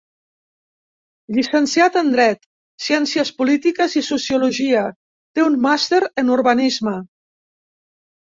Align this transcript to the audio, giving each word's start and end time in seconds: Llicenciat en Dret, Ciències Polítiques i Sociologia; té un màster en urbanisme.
Llicenciat 1.33 1.97
en 1.99 2.07
Dret, 2.15 2.47
Ciències 2.85 3.31
Polítiques 3.41 3.93
i 4.01 4.03
Sociologia; 4.07 4.87
té 5.37 5.45
un 5.49 5.59
màster 5.67 6.01
en 6.23 6.33
urbanisme. 6.37 6.95